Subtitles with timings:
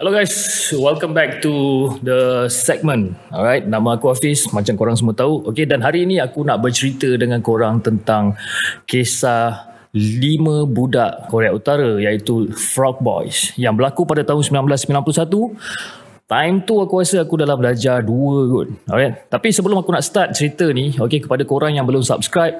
[0.00, 0.32] Hello guys,
[0.80, 1.52] welcome back to
[2.00, 3.12] the segment.
[3.28, 5.44] Alright, nama aku Hafiz, macam korang semua tahu.
[5.52, 8.32] Okay, dan hari ini aku nak bercerita dengan korang tentang
[8.88, 9.60] kisah
[9.92, 15.60] lima budak Korea Utara iaitu Frog Boys yang berlaku pada tahun 1991.
[16.24, 18.72] Time tu aku rasa aku dalam belajar dua kot.
[18.88, 22.56] Alright, tapi sebelum aku nak start cerita ni, okay, kepada korang yang belum subscribe,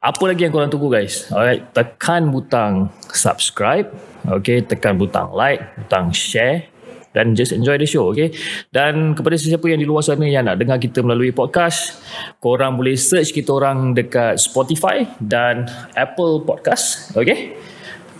[0.00, 1.28] apa lagi yang korang tunggu guys?
[1.28, 3.92] Alright, tekan butang subscribe
[4.28, 6.68] Okay, tekan butang like, butang share
[7.10, 8.30] dan just enjoy the show, okay?
[8.68, 11.98] Dan kepada sesiapa yang di luar sana yang nak dengar kita melalui podcast,
[12.38, 17.56] korang boleh search kita orang dekat Spotify dan Apple Podcast, okay?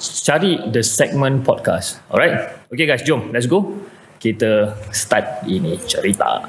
[0.00, 2.64] Cari The Segment Podcast, alright?
[2.72, 3.76] Okay guys, jom, let's go.
[4.20, 6.44] Kita start ini cerita.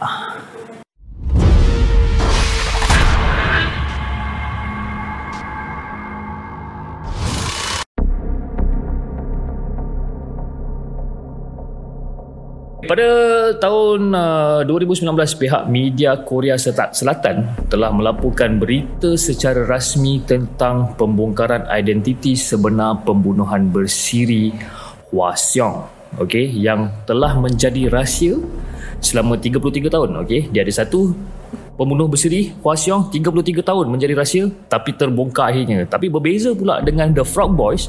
[12.92, 13.08] Pada
[13.56, 22.36] tahun uh, 2019 pihak media Korea Selatan telah melaporkan berita secara rasmi tentang pembongkaran identiti
[22.36, 24.52] sebenar pembunuhan bersiri
[25.08, 25.88] Hwa Seong
[26.20, 28.36] okay, yang telah menjadi rahsia
[29.00, 30.52] selama 33 tahun okay.
[30.52, 31.16] dia ada satu
[31.80, 37.16] pembunuh bersiri Hwa Seong 33 tahun menjadi rahsia tapi terbongkar akhirnya tapi berbeza pula dengan
[37.16, 37.88] The Frog Boys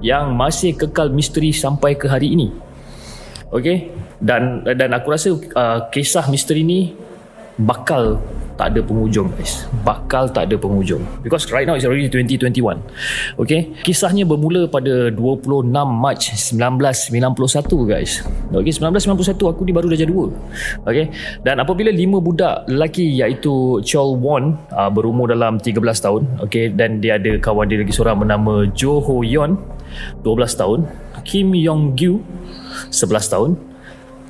[0.00, 2.67] yang masih kekal misteri sampai ke hari ini
[3.48, 6.92] Okay dan dan aku rasa uh, kisah misteri ni
[7.58, 8.20] bakal
[8.58, 9.70] tak ada penghujung guys.
[9.86, 10.98] Bakal tak ada penghujung.
[11.22, 12.58] Because right now it's already 2021
[13.38, 18.26] okay kisahnya bermula pada 26 Mac 1991 guys.
[18.50, 21.14] Okay 1991 aku ni baru darjah 2 okay
[21.46, 26.98] dan apabila lima budak lelaki iaitu Chol Won uh, berumur dalam 13 tahun okay dan
[26.98, 29.54] dia ada kawan dia lagi seorang bernama Jo Ho Yeon
[30.26, 30.80] 12 tahun.
[31.26, 32.24] Kim Yong Gyu
[32.90, 33.50] 11 tahun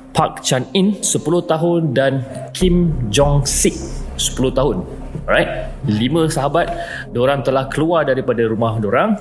[0.09, 3.77] Park Chan In 10 tahun dan Kim Jong Sik
[4.19, 4.83] 10 tahun.
[5.23, 5.71] Alright.
[5.85, 6.67] Lima sahabat
[7.13, 9.15] diorang telah keluar daripada rumah diorang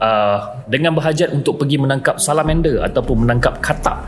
[0.00, 0.38] uh,
[0.70, 4.00] dengan berhajat untuk pergi menangkap salamander ataupun menangkap katak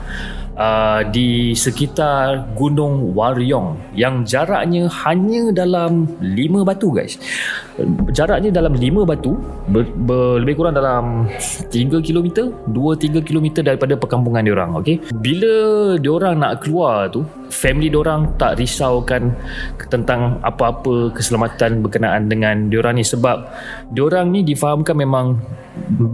[0.57, 7.17] uh, di sekitar Gunung Waryong yang jaraknya hanya dalam 5 batu guys.
[8.13, 9.37] Jaraknya dalam 5 batu
[9.69, 11.29] ber, ber, lebih kurang dalam
[11.73, 11.73] 3
[12.05, 14.77] km, 2-3 km daripada perkampungan diorang.
[14.81, 15.01] Okay?
[15.13, 19.33] Bila diorang nak keluar tu, family diorang tak risaukan
[19.93, 23.45] tentang apa-apa keselamatan berkenaan dengan diorang ni sebab
[23.93, 25.37] diorang ni difahamkan memang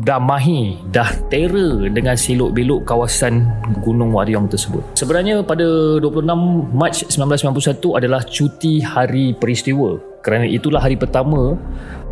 [0.06, 3.42] dah mahir, dah terror dengan siluk belok kawasan
[3.82, 4.82] Gunung Waryong tersebut.
[4.94, 11.54] Sebenarnya pada 26 Mac 1991 adalah cuti hari peristiwa kerana itulah hari pertama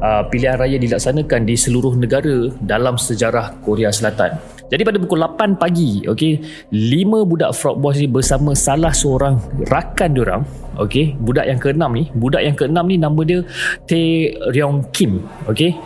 [0.01, 4.39] uh, pilihan raya dilaksanakan di seluruh negara dalam sejarah Korea Selatan.
[4.67, 6.43] Jadi pada pukul 8 pagi, okey,
[6.75, 9.39] lima budak Frog Boys ni bersama salah seorang
[9.71, 10.43] rakan diorang,
[10.83, 13.47] okey, budak yang keenam ni, budak yang keenam ni nama dia
[13.87, 15.79] Tae Ryong Kim, okey.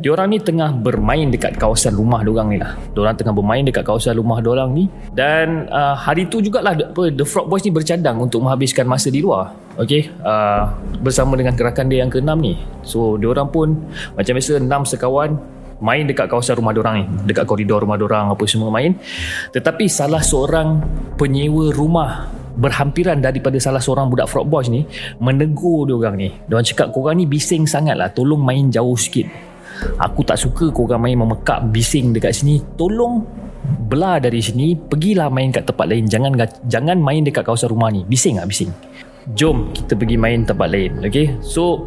[0.00, 2.72] Diorang ni tengah bermain dekat kawasan rumah diorang ni lah.
[2.96, 4.88] Diorang tengah bermain dekat kawasan rumah diorang ni.
[5.12, 9.20] Dan uh, hari tu jugalah apa, The Frog Boys ni bercadang untuk menghabiskan masa di
[9.20, 9.52] luar.
[9.76, 10.08] Okay.
[10.24, 10.72] Uh,
[11.04, 12.56] bersama dengan gerakan dia yang keenam ni.
[12.80, 13.76] So, diorang pun
[14.16, 15.36] macam biasa enam sekawan
[15.84, 17.04] main dekat kawasan rumah diorang ni.
[17.28, 18.96] Dekat koridor rumah diorang apa semua main.
[19.52, 20.80] Tetapi salah seorang
[21.20, 22.24] penyewa rumah
[22.56, 24.80] berhampiran daripada salah seorang budak Frog Boys ni
[25.20, 26.32] menegur diorang ni.
[26.48, 28.08] Diorang cakap korang ni bising sangat lah.
[28.08, 29.49] Tolong main jauh sikit
[29.98, 32.60] aku tak suka kau orang main memekak bising dekat sini.
[32.74, 33.24] Tolong
[33.90, 36.08] belah dari sini pergilah main kat tempat lain.
[36.08, 36.32] Jangan
[36.66, 38.04] jangan main dekat kawasan rumah ni.
[38.04, 38.72] Bising ah bising.
[39.36, 41.86] Jom kita pergi main tempat lain okay so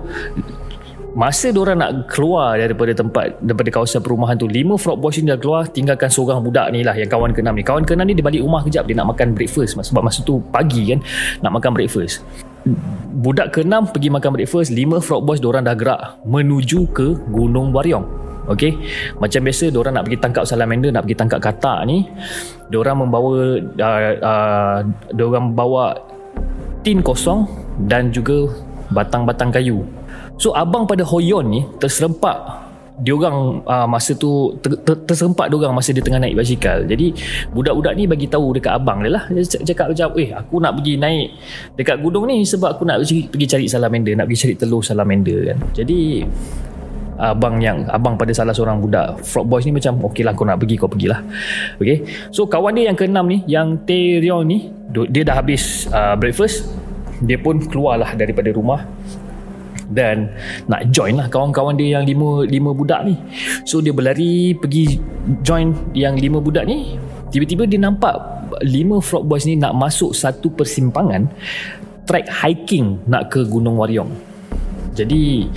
[1.18, 5.38] masa orang nak keluar daripada tempat daripada kawasan perumahan tu lima frog boys ni dah
[5.38, 7.66] keluar tinggalkan seorang budak ni lah yang kawan keenam ni.
[7.66, 9.76] Kawan keenam ni dia balik rumah kejap dia nak makan breakfast.
[9.78, 11.00] Sebab masa tu pagi kan
[11.42, 12.22] nak makan breakfast
[13.20, 18.24] budak keenam pergi makan breakfast lima frog boys diorang dah gerak menuju ke gunung Waryong
[18.44, 18.76] Okay
[19.24, 22.04] Macam biasa Diorang nak pergi tangkap salamander Nak pergi tangkap katak ni
[22.68, 24.78] Diorang membawa uh, uh,
[25.16, 25.96] Diorang bawa
[26.84, 27.48] Tin kosong
[27.88, 28.52] Dan juga
[28.92, 29.88] Batang-batang kayu.
[30.36, 32.63] So abang pada Hoyon ni Terserempak
[33.02, 36.86] dia orang uh, masa tu ter, ter, tersempat dia orang masa dia tengah naik basikal.
[36.86, 37.14] Jadi
[37.50, 39.24] budak-budak ni bagi tahu dekat abang dia lah.
[39.34, 41.28] Dia cakap macam, "Eh, aku nak pergi naik
[41.74, 45.40] dekat gunung ni sebab aku nak pergi, pergi cari salamander, nak pergi cari telur salamander
[45.54, 46.00] kan." Jadi
[47.18, 50.58] abang yang abang pada salah seorang budak frog boys ni macam okey lah kau nak
[50.58, 51.22] pergi kau pergilah
[51.78, 52.02] okey
[52.34, 54.74] so kawan dia yang keenam ni yang Tae Ryong ni
[55.14, 56.74] dia dah habis uh, breakfast
[57.24, 58.84] dia pun keluarlah daripada rumah
[59.94, 60.34] dan
[60.68, 63.16] nak join lah kawan-kawan dia yang lima, lima budak ni.
[63.64, 65.00] So dia berlari pergi
[65.46, 66.98] join yang lima budak ni.
[67.32, 68.18] Tiba-tiba dia nampak
[68.62, 71.26] lima Frog Boys ni nak masuk satu persimpangan
[72.06, 74.34] track hiking nak ke Gunung Waryong
[74.94, 75.50] jadi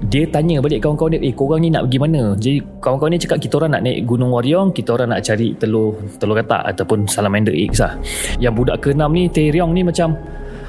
[0.00, 2.32] dia tanya balik kawan-kawan dia eh korang ni nak pergi mana?
[2.34, 6.00] Jadi kawan-kawan ni cakap kita orang nak naik Gunung Waryong kita orang nak cari telur
[6.18, 7.94] telur katak ataupun salamander eggs lah.
[8.42, 10.16] Yang budak keenam ni Taeryong ni macam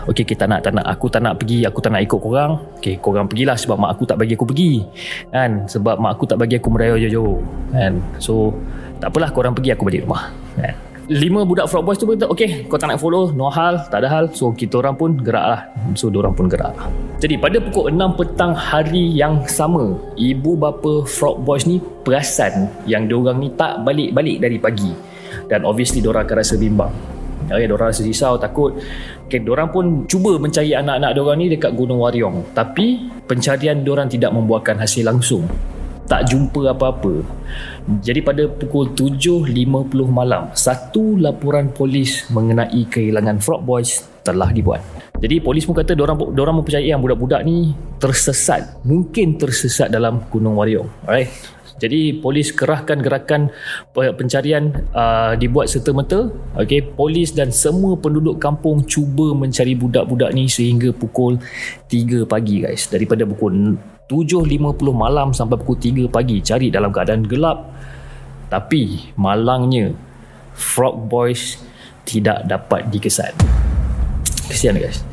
[0.09, 0.85] Okey kita nak tak nak.
[0.89, 2.57] Aku tak nak pergi aku tak nak ikut korang.
[2.81, 4.81] Okey korang pergilah sebab mak aku tak bagi aku pergi
[5.29, 5.69] kan?
[5.69, 7.37] Sebab mak aku tak bagi aku meraya jauh-jauh
[7.69, 7.93] kan?
[8.17, 8.55] So
[8.97, 10.73] tak apalah korang pergi aku balik rumah kan?
[11.11, 14.09] Lima budak Frog Boys tu pun okay kau tak nak follow no hal tak ada
[14.09, 14.25] hal.
[14.33, 15.61] So kita orang pun gerak lah.
[15.93, 16.73] So orang pun gerak.
[17.21, 23.05] Jadi pada pukul 6 petang hari yang sama ibu bapa Frog Boys ni perasan yang
[23.05, 24.91] diorang ni tak balik-balik dari pagi.
[25.45, 27.20] Dan obviously diorang akan rasa bimbang
[27.55, 28.75] Okay, diorang rasa risau takut.
[29.27, 34.31] Okay, diorang pun cuba mencari anak-anak diorang ni dekat Gunung Waryong tapi pencarian diorang tidak
[34.31, 35.45] membuahkan hasil langsung.
[36.11, 37.23] Tak jumpa apa-apa.
[38.03, 39.47] Jadi pada pukul 7.50
[40.11, 44.83] malam satu laporan polis mengenai kehilangan Frog Boys telah dibuat.
[45.21, 48.83] Jadi polis pun kata diorang, diorang mempercayai yang budak-budak ni tersesat.
[48.83, 51.31] Mungkin tersesat dalam Gunung Waryong alright
[51.81, 53.49] jadi polis kerahkan gerakan
[53.89, 56.29] pencarian uh, dibuat serta-merta.
[56.61, 61.41] Okey, polis dan semua penduduk kampung cuba mencari budak-budak ni sehingga pukul
[61.89, 62.85] 3 pagi guys.
[62.85, 64.45] Daripada pukul 7.50
[64.93, 67.73] malam sampai pukul 3 pagi cari dalam keadaan gelap.
[68.53, 69.89] Tapi malangnya
[70.53, 71.57] Frog Boys
[72.05, 73.33] tidak dapat dikesan.
[74.49, 75.05] Kesian guys.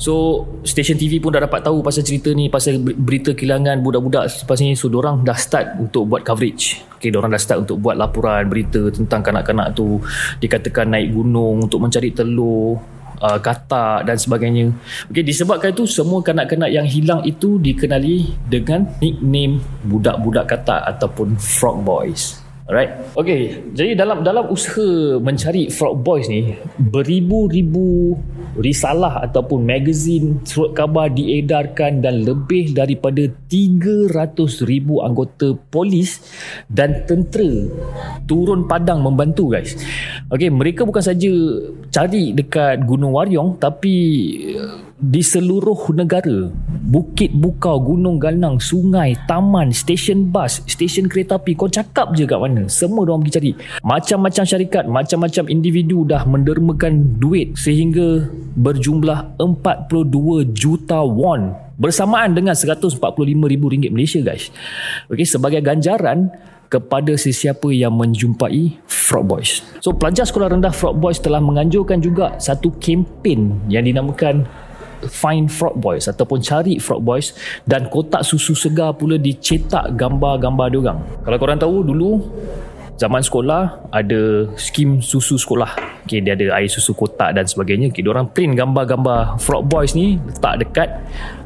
[0.00, 4.58] So Stesen TV pun dah dapat tahu Pasal cerita ni Pasal berita kehilangan Budak-budak selepas
[4.64, 4.72] ni.
[4.72, 6.80] So dorang dah start Untuk buat coverage.
[6.96, 10.00] Okay dorang dah start Untuk buat laporan Berita tentang kanak-kanak tu.
[10.40, 12.80] Dikatakan naik gunung Untuk mencari telur
[13.20, 14.72] uh, Katak Dan sebagainya.
[15.12, 21.84] Okay disebabkan itu Semua kanak-kanak yang hilang itu Dikenali Dengan nickname Budak-budak katak Ataupun Frog
[21.84, 22.39] Boys
[22.70, 22.94] Alright.
[23.18, 23.58] Okay.
[23.74, 28.14] Jadi dalam dalam usaha mencari Frog Boys ni beribu-ribu
[28.62, 36.22] risalah ataupun magazine surat khabar diedarkan dan lebih daripada 300 ribu anggota polis
[36.70, 37.66] dan tentera
[38.30, 39.74] turun padang membantu guys.
[40.30, 40.48] Okay.
[40.48, 41.32] Mereka bukan saja
[41.90, 43.94] cari dekat Gunung Waryong tapi
[45.00, 51.72] di seluruh negara Bukit Bukau, Gunung Galang, Sungai, Taman, stesen bas, stesen kereta api Kau
[51.72, 53.50] cakap je kat mana Semua orang pergi cari
[53.80, 58.28] Macam-macam syarikat, macam-macam individu dah mendermakan duit Sehingga
[58.60, 64.52] berjumlah 42 juta won Bersamaan dengan 145 ribu ringgit Malaysia guys
[65.08, 66.28] okay, Sebagai ganjaran
[66.70, 69.64] kepada sesiapa yang menjumpai Frog Boys.
[69.82, 74.46] So pelajar sekolah rendah Frog Boys telah menganjurkan juga satu kempen yang dinamakan
[75.08, 77.32] find frog boys ataupun cari frog boys
[77.64, 82.20] dan kotak susu segar pula dicetak gambar-gambar diorang kalau korang tahu dulu
[83.00, 85.72] zaman sekolah ada skim susu sekolah
[86.04, 90.20] okay, dia ada air susu kotak dan sebagainya okay, diorang print gambar-gambar frog boys ni
[90.20, 90.88] letak dekat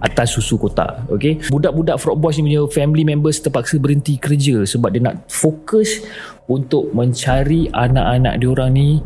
[0.02, 1.38] atas susu kotak okay.
[1.54, 6.02] budak-budak frog boys ni punya family members terpaksa berhenti kerja sebab dia nak fokus
[6.50, 8.98] untuk mencari anak-anak diorang ni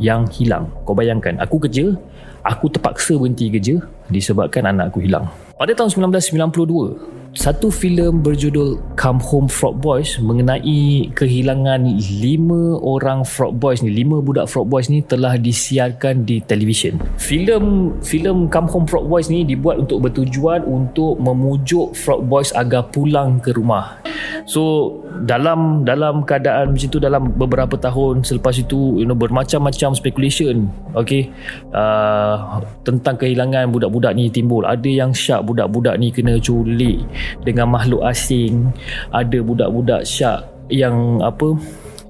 [0.00, 1.92] yang hilang kau bayangkan aku kerja
[2.40, 3.76] aku terpaksa berhenti kerja
[4.08, 5.28] disebabkan anak aku hilang.
[5.60, 11.88] Pada tahun 1992, satu filem berjudul Come Home Frog Boys mengenai kehilangan
[12.20, 17.00] lima orang Frog Boys ni, lima budak Frog Boys ni telah disiarkan di televisyen.
[17.16, 22.92] Filem filem Come Home Frog Boys ni dibuat untuk bertujuan untuk memujuk Frog Boys agar
[22.92, 24.09] pulang ke rumah.
[24.46, 24.92] So
[25.24, 31.28] dalam dalam keadaan macam tu dalam beberapa tahun selepas itu you know bermacam-macam speculation okay?
[31.72, 34.64] Uh, tentang kehilangan budak-budak ni timbul.
[34.64, 37.04] Ada yang syak budak-budak ni kena culik
[37.44, 38.72] dengan makhluk asing.
[39.12, 41.58] Ada budak-budak syak yang apa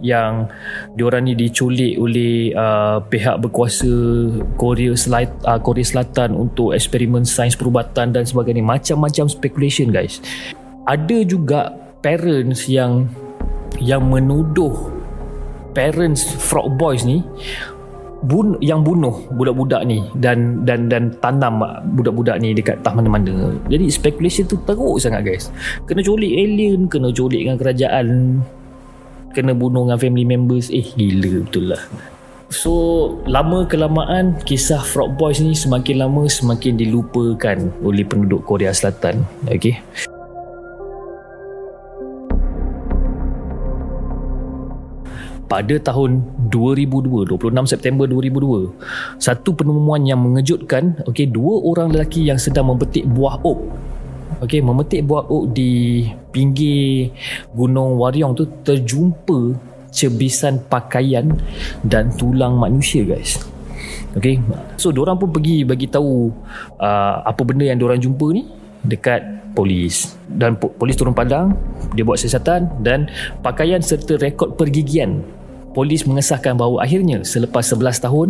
[0.01, 0.49] yang
[0.97, 3.93] diorang ni diculik oleh uh, pihak berkuasa
[4.57, 8.65] Korea Selatan, uh, Korea Selatan untuk eksperimen sains perubatan dan sebagainya.
[8.65, 10.25] Macam-macam speculation guys.
[10.89, 13.09] Ada juga parents yang
[13.81, 14.93] yang menuduh
[15.73, 17.25] parents frog boys ni
[18.21, 21.65] bun yang bunuh budak-budak ni dan dan dan tanam
[21.97, 23.57] budak-budak ni dekat tah mana-mana.
[23.73, 25.49] Jadi speculation tu teruk sangat guys.
[25.89, 28.07] Kena culik alien, kena culik dengan kerajaan,
[29.33, 30.69] kena bunuh dengan family members.
[30.69, 31.81] Eh gila betul lah.
[32.53, 32.73] So
[33.25, 39.25] lama kelamaan kisah Frog Boys ni semakin lama semakin dilupakan oleh penduduk Korea Selatan.
[39.49, 39.81] Okay.
[45.51, 48.71] Pada tahun 2002 26 September 2002
[49.19, 53.59] satu penemuan yang mengejutkan okey dua orang lelaki yang sedang memetik buah ok
[54.47, 57.11] okey memetik buah ok di pinggir
[57.51, 59.59] gunung Waryong tu terjumpa
[59.91, 61.35] cebisan pakaian
[61.83, 63.43] dan tulang manusia guys.
[64.11, 64.43] Okay
[64.75, 66.35] So diorang pun pergi bagi tahu
[66.83, 68.43] uh, Apa benda yang diorang jumpa ni
[68.83, 70.19] Dekat polis.
[70.27, 71.55] Dan po- polis turun padang
[71.95, 73.07] Dia buat siasatan Dan
[73.39, 75.23] pakaian serta rekod pergigian
[75.71, 78.29] Polis mengesahkan bahawa akhirnya Selepas 11 tahun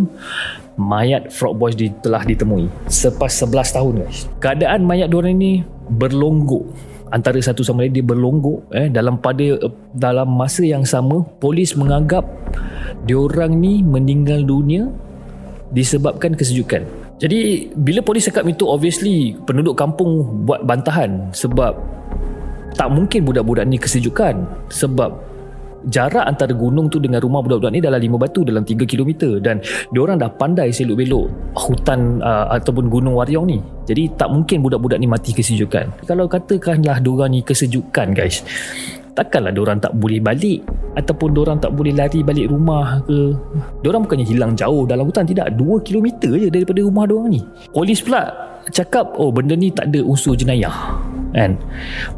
[0.77, 2.69] Mayat Frog Boys di, telah ditemui.
[2.87, 4.29] Selepas 11 tahun guys.
[4.39, 6.69] Keadaan mayat diorang ni Berlonggok.
[7.11, 8.87] Antara satu sama lain dia berlonggok eh.
[8.87, 9.43] Dalam pada
[9.91, 12.23] dalam masa yang sama polis menganggap
[13.03, 14.87] diorang ni meninggal dunia
[15.75, 16.87] disebabkan kesejukan.
[17.19, 21.75] Jadi bila polis cakap itu obviously penduduk kampung buat bantahan sebab
[22.79, 25.30] tak mungkin budak-budak ni kesejukan sebab
[25.89, 29.63] jarak antara gunung tu dengan rumah budak-budak ni dalam lima batu dalam 3 km dan
[29.89, 33.57] diorang dah pandai seluk belok hutan uh, ataupun gunung Waryong ni.
[33.89, 36.05] Jadi tak mungkin budak-budak ni mati kesejukan.
[36.05, 38.45] Kalau katakanlah diorang ni kesejukan guys
[39.11, 40.63] takkanlah diorang tak boleh balik
[40.95, 43.35] ataupun diorang tak boleh lari balik rumah ke.
[43.83, 45.51] Diorang bukannya hilang jauh dalam hutan tidak.
[45.55, 47.41] 2 km je daripada rumah diorang ni.
[47.71, 48.31] Polis pula
[48.69, 50.71] cakap oh benda ni tak ada unsur jenayah
[51.33, 51.57] kan?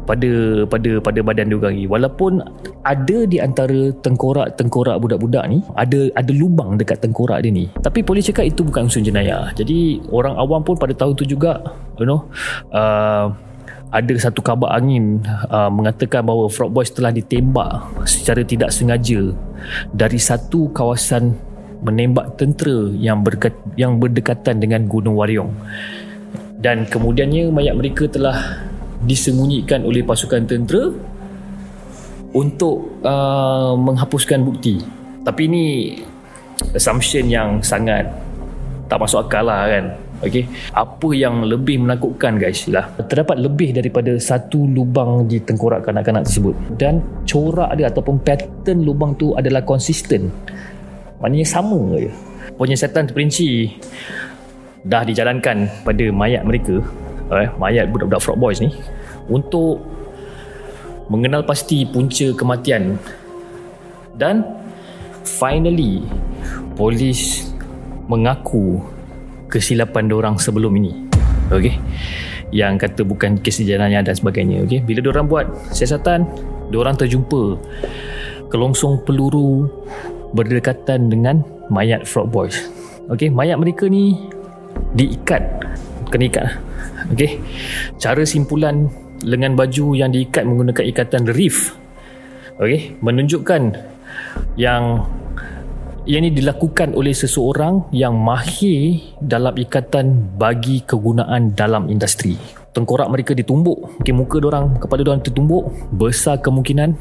[0.04, 2.42] Pada pada pada badan diorang ni walaupun
[2.84, 7.66] ada di antara tengkorak-tengkorak budak-budak ni ada ada lubang dekat tengkorak dia ni.
[7.80, 9.50] Tapi polis cakap itu bukan unsur jenayah.
[9.56, 11.62] Jadi orang awam pun pada tahun tu juga
[11.98, 12.26] you know
[12.74, 13.30] uh,
[13.94, 19.30] ada satu kabar angin uh, mengatakan bahawa Frog Boys telah ditembak secara tidak sengaja
[19.94, 21.38] dari satu kawasan
[21.84, 25.52] menembak tentera yang berkat, yang berdekatan dengan Gunung Waryong.
[26.58, 28.66] Dan kemudiannya mayat mereka telah
[29.04, 30.90] disembunyikan oleh pasukan tentera
[32.34, 34.82] untuk uh, menghapuskan bukti.
[35.24, 35.64] Tapi ini
[36.74, 38.10] assumption yang sangat
[38.90, 39.86] tak masuk akal lah kan.
[40.24, 46.24] Okey, apa yang lebih menakutkan guys lah terdapat lebih daripada satu lubang di tengkorak kanak-kanak
[46.24, 50.32] tersebut dan corak dia ataupun pattern lubang tu adalah konsisten.
[51.20, 52.08] Maknanya sama je.
[52.56, 53.74] Penyiasatan terperinci
[54.86, 56.80] dah dijalankan pada mayat mereka,
[57.32, 58.74] eh, mayat budak-budak Frog Boys ni
[59.30, 59.80] untuk
[61.08, 62.96] mengenal pasti punca kematian
[64.16, 64.44] dan
[65.24, 66.04] finally
[66.76, 67.52] polis
[68.08, 68.80] mengaku
[69.48, 70.92] kesilapan orang sebelum ini.
[71.52, 71.76] Okey.
[72.54, 74.64] Yang kata bukan kesejahteraannya dan sebagainya.
[74.64, 74.84] Okey.
[74.84, 76.26] Bila orang buat siasatan,
[76.74, 77.58] orang terjumpa
[78.50, 79.70] kelongsong peluru
[80.34, 82.58] berdekatan dengan mayat Frog Boys.
[83.12, 84.18] Okey, mayat mereka ni
[84.96, 85.42] diikat
[86.10, 86.46] kena ikat.
[87.12, 87.40] Okey.
[88.00, 88.88] Cara simpulan
[89.24, 91.76] lengan baju yang diikat menggunakan ikatan reef.
[92.60, 93.74] Okey, menunjukkan
[94.54, 95.04] yang
[96.04, 102.36] ia ini dilakukan oleh seseorang yang mahir dalam ikatan bagi kegunaan dalam industri.
[102.76, 106.92] Tengkorak mereka ditumbuk, mungkin muka orang, kepala orang tertumbuk, besar kemungkinan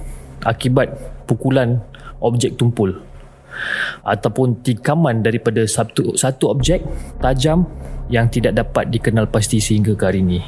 [0.47, 0.95] akibat
[1.27, 1.83] pukulan
[2.23, 3.03] objek tumpul
[4.01, 6.81] ataupun tikaman daripada satu, satu objek
[7.21, 7.67] tajam
[8.11, 10.39] yang tidak dapat dikenal pasti sehingga ke hari ini.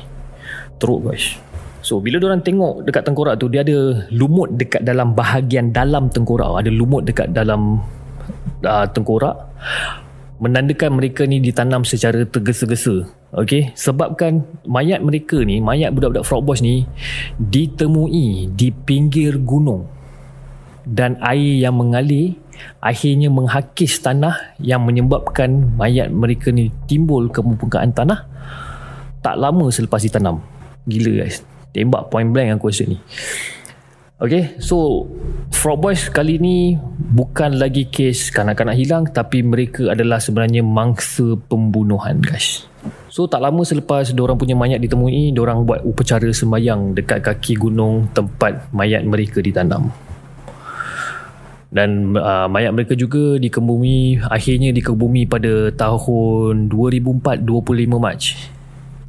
[0.79, 1.39] Teruk guys.
[1.85, 6.65] So bila orang tengok dekat tengkorak tu dia ada lumut dekat dalam bahagian dalam tengkorak,
[6.65, 7.77] ada lumut dekat dalam
[8.65, 9.37] uh, tengkorak.
[10.35, 13.07] Menandakan mereka ni ditanam secara tergesa-gesa.
[13.37, 13.71] Okey?
[13.71, 16.83] Sebabkan mayat mereka ni mayat budak-budak frog boys ni
[17.39, 19.87] ditemui di pinggir gunung.
[20.85, 22.37] Dan air yang mengalir
[22.83, 28.27] akhirnya menghakis tanah yang menyebabkan mayat mereka ni timbul ke permukaan tanah
[29.19, 30.43] tak lama selepas ditanam
[30.85, 31.41] gila guys
[31.73, 32.97] tembak point blank aku rasa ni
[34.15, 35.03] Okay, so
[35.51, 42.23] Frog Boys kali ni bukan lagi kes kanak-kanak hilang tapi mereka adalah sebenarnya mangsa pembunuhan
[42.23, 42.63] guys.
[43.11, 48.07] So tak lama selepas orang punya mayat ditemui, orang buat upacara sembahyang dekat kaki gunung
[48.15, 49.91] tempat mayat mereka ditanam.
[51.75, 58.23] Dan uh, mayat mereka juga dikebumi akhirnya dikebumi pada tahun 2004 25 Mac.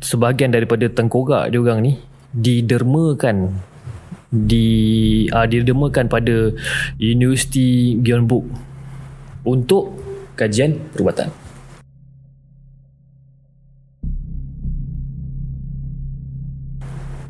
[0.02, 1.92] Sebahagian daripada tengkorak dia orang ni
[2.34, 3.54] didermakan
[4.34, 4.66] di
[5.30, 6.50] uh, didemakan pada
[6.98, 8.42] Universiti Gyeongbuk
[9.46, 9.94] untuk
[10.34, 11.30] kajian perubatan.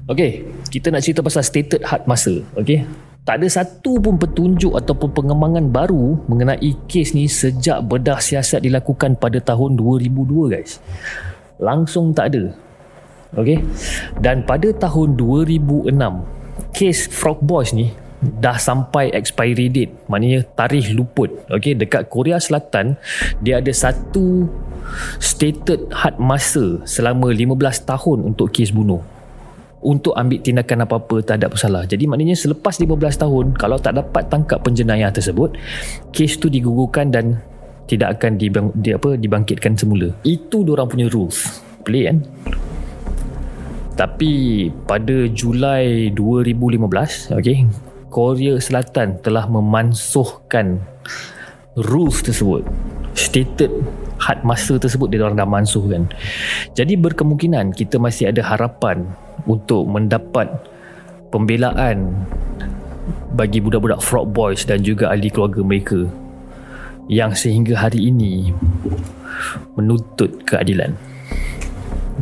[0.06, 2.86] Okey, kita nak cerita pasal stated hard masa, okey?
[3.26, 9.18] Tak ada satu pun petunjuk ataupun pengembangan baru mengenai kes ni sejak bedah siasat dilakukan
[9.18, 10.78] pada tahun 2002 guys.
[11.58, 12.54] Langsung tak ada.
[13.34, 13.66] Okey.
[14.22, 15.90] Dan pada tahun 2006
[16.70, 17.90] kes Frog Boys ni
[18.22, 22.96] dah sampai expiry date maknanya tarikh luput okay, dekat Korea Selatan
[23.44, 24.48] dia ada satu
[25.20, 27.52] stated had masa selama 15
[27.84, 29.04] tahun untuk kes bunuh
[29.84, 31.84] untuk ambil tindakan apa-apa terhadap bersalah.
[31.84, 35.54] Jadi maknanya selepas 15 tahun kalau tak dapat tangkap penjenayah tersebut,
[36.10, 37.40] kes tu digugurkan dan
[37.86, 40.10] tidak akan dibang, di, apa, dibangkitkan semula.
[40.26, 41.62] Itu orang punya rules.
[41.86, 42.18] Pelik kan?
[43.96, 44.32] Tapi
[44.84, 47.64] pada Julai 2015, okay,
[48.12, 50.82] Korea Selatan telah memansuhkan
[51.76, 52.66] rules tersebut.
[53.16, 53.72] Stated
[54.20, 56.08] had masa tersebut dia orang dah mansuhkan.
[56.76, 59.08] Jadi berkemungkinan kita masih ada harapan
[59.46, 60.50] untuk mendapat
[61.30, 62.14] pembelaan
[63.34, 66.06] bagi budak-budak Frog Boys dan juga ahli keluarga mereka
[67.06, 68.50] yang sehingga hari ini
[69.78, 70.98] menuntut keadilan.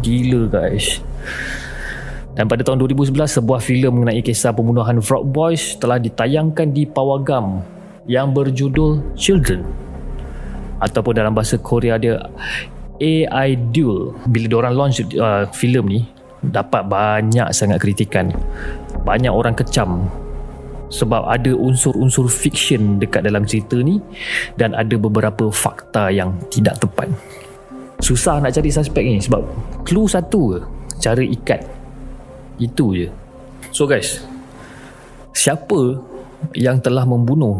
[0.04, 1.00] Gila guys.
[2.34, 7.62] Dan pada tahun 2011 sebuah filem mengenai kisah pembunuhan Frog Boys telah ditayangkan di Pawagam
[8.10, 9.64] yang berjudul Children
[10.82, 12.20] ataupun dalam bahasa Korea dia
[12.98, 16.00] AI Duel bila diorang launch uh, filem ni
[16.50, 18.32] dapat banyak sangat kritikan.
[19.04, 20.08] Banyak orang kecam
[20.94, 23.98] sebab ada unsur-unsur fiction dekat dalam cerita ni
[24.54, 27.10] dan ada beberapa fakta yang tidak tepat.
[27.98, 29.42] Susah nak cari suspek ni sebab
[29.82, 30.60] clue satu ke?
[31.02, 31.60] Cara ikat.
[32.60, 33.08] Itu je.
[33.74, 34.22] So guys
[35.34, 35.98] siapa
[36.54, 37.58] yang telah membunuh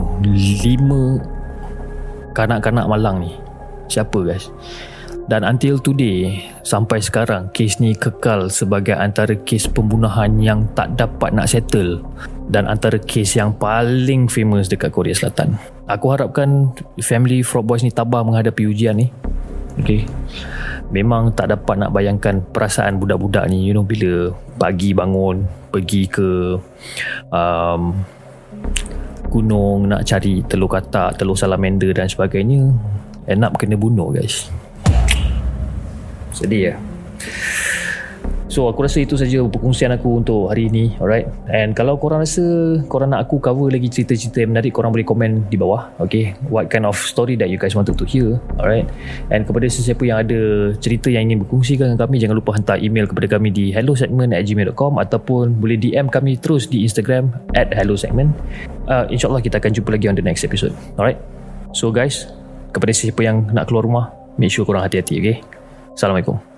[0.63, 1.19] lima
[2.37, 3.33] kanak-kanak malang ni?
[3.91, 4.49] Siapa guys
[5.25, 11.33] dan until today sampai sekarang kes ni kekal sebagai antara kes pembunuhan yang tak dapat
[11.33, 12.05] nak settle
[12.53, 15.57] dan antara kes yang paling famous dekat Korea Selatan
[15.89, 19.09] aku harapkan family Frog Boys ni tabah menghadapi ujian ni
[19.75, 20.07] Okay.
[20.95, 25.43] Memang tak dapat nak bayangkan perasaan budak-budak ni you know bila pagi bangun
[25.75, 26.55] pergi ke
[27.35, 27.91] um,
[29.35, 32.71] gunung nak cari telur katak, telur salamander dan sebagainya
[33.27, 34.47] end up kena bunuh guys.
[36.35, 36.77] Sedih ya.
[38.55, 41.27] So aku rasa itu saja perkongsian aku untuk hari ini alright?
[41.51, 45.51] And kalau korang rasa korang nak aku cover lagi cerita-cerita yang menarik korang boleh komen
[45.51, 46.39] di bawah okay?
[46.47, 48.87] What kind of story that you guys wanted to hear alright?
[49.35, 53.11] And kepada sesiapa yang ada cerita yang ingin berkongsikan dengan kami jangan lupa hantar email
[53.11, 58.31] kepada kami di hellosegment at gmail.com ataupun boleh DM kami terus di Instagram at hellosegment.
[58.87, 61.19] Uh, insyaAllah kita akan jumpa lagi on the next episode alright?
[61.75, 62.31] So guys
[62.71, 65.54] kepada sesiapa yang nak keluar rumah make sure korang hati-hati okay
[65.95, 66.54] Assalamualaikum